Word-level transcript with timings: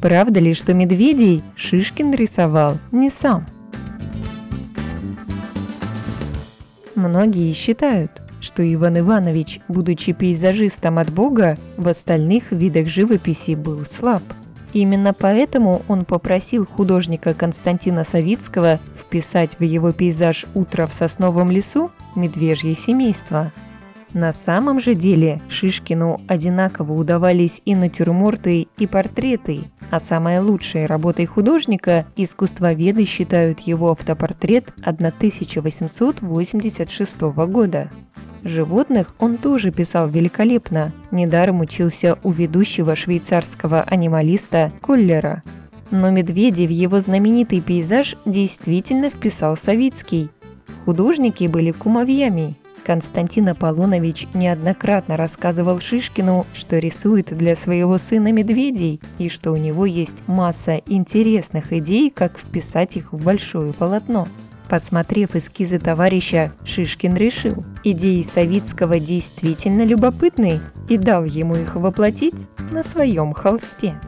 Правда 0.00 0.38
ли, 0.38 0.54
что 0.54 0.74
медведей 0.74 1.42
Шишкин 1.56 2.12
рисовал 2.12 2.78
не 2.92 3.10
сам? 3.10 3.46
Многие 6.94 7.52
считают, 7.52 8.22
что 8.40 8.62
Иван 8.62 9.00
Иванович, 9.00 9.60
будучи 9.68 10.12
пейзажистом 10.12 10.98
от 10.98 11.12
Бога, 11.12 11.58
в 11.76 11.88
остальных 11.88 12.52
видах 12.52 12.86
живописи 12.88 13.54
был 13.54 13.84
слаб. 13.84 14.22
Именно 14.72 15.14
поэтому 15.14 15.82
он 15.88 16.04
попросил 16.04 16.66
художника 16.66 17.34
Константина 17.34 18.04
Савицкого 18.04 18.78
вписать 18.94 19.58
в 19.58 19.62
его 19.62 19.92
пейзаж 19.92 20.46
«Утро 20.54 20.86
в 20.86 20.92
сосновом 20.92 21.50
лесу» 21.50 21.90
медвежье 22.14 22.74
семейство– 22.74 23.52
на 24.14 24.32
самом 24.32 24.80
же 24.80 24.94
деле 24.94 25.42
Шишкину 25.48 26.22
одинаково 26.28 26.94
удавались 26.94 27.60
и 27.66 27.74
натюрморты, 27.74 28.68
и 28.78 28.86
портреты, 28.86 29.64
а 29.90 30.00
самой 30.00 30.40
лучшей 30.40 30.86
работой 30.86 31.26
художника 31.26 32.06
искусствоведы 32.16 33.04
считают 33.04 33.60
его 33.60 33.90
автопортрет 33.90 34.72
1886 34.82 37.20
года. 37.20 37.90
Животных 38.44 39.14
он 39.18 39.36
тоже 39.36 39.72
писал 39.72 40.08
великолепно, 40.08 40.94
недаром 41.10 41.60
учился 41.60 42.18
у 42.22 42.30
ведущего 42.30 42.96
швейцарского 42.96 43.82
анималиста 43.82 44.72
Коллера. 44.80 45.42
Но 45.90 46.08
медведи 46.10 46.66
в 46.66 46.70
его 46.70 47.00
знаменитый 47.00 47.60
пейзаж 47.60 48.16
действительно 48.24 49.10
вписал 49.10 49.54
Савицкий. 49.56 50.30
Художники 50.84 51.46
были 51.46 51.72
кумовьями, 51.72 52.56
Константин 52.88 53.50
Аполлонович 53.50 54.28
неоднократно 54.32 55.18
рассказывал 55.18 55.78
Шишкину, 55.78 56.46
что 56.54 56.78
рисует 56.78 57.36
для 57.36 57.54
своего 57.54 57.98
сына 57.98 58.32
медведей 58.32 58.98
и 59.18 59.28
что 59.28 59.52
у 59.52 59.56
него 59.56 59.84
есть 59.84 60.26
масса 60.26 60.80
интересных 60.86 61.74
идей, 61.74 62.08
как 62.08 62.38
вписать 62.38 62.96
их 62.96 63.12
в 63.12 63.22
большое 63.22 63.74
полотно. 63.74 64.26
Посмотрев 64.70 65.36
эскизы 65.36 65.78
товарища, 65.78 66.54
Шишкин 66.64 67.14
решил, 67.14 67.62
идеи 67.84 68.22
Савицкого 68.22 68.98
действительно 68.98 69.82
любопытны 69.82 70.58
и 70.88 70.96
дал 70.96 71.24
ему 71.24 71.56
их 71.56 71.76
воплотить 71.76 72.46
на 72.70 72.82
своем 72.82 73.34
холсте. 73.34 74.00